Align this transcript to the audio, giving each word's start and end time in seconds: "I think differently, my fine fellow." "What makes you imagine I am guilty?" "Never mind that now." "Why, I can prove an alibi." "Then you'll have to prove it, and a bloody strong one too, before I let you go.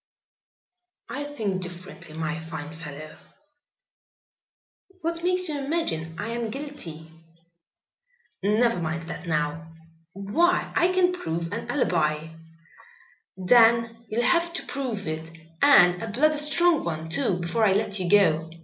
"I 1.09 1.25
think 1.25 1.61
differently, 1.61 2.15
my 2.17 2.39
fine 2.39 2.73
fellow." 2.73 3.19
"What 5.01 5.23
makes 5.23 5.47
you 5.47 5.59
imagine 5.63 6.15
I 6.17 6.29
am 6.29 6.49
guilty?" 6.49 7.11
"Never 8.41 8.79
mind 8.79 9.07
that 9.09 9.27
now." 9.27 9.71
"Why, 10.13 10.73
I 10.75 10.91
can 10.91 11.13
prove 11.13 11.51
an 11.53 11.69
alibi." 11.69 12.29
"Then 13.37 14.03
you'll 14.09 14.23
have 14.23 14.51
to 14.53 14.65
prove 14.65 15.05
it, 15.07 15.29
and 15.61 16.01
a 16.01 16.07
bloody 16.07 16.35
strong 16.37 16.83
one 16.83 17.07
too, 17.07 17.37
before 17.37 17.63
I 17.63 17.73
let 17.73 17.99
you 17.99 18.09
go. 18.09 18.49